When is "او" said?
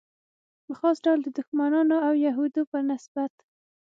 2.07-2.13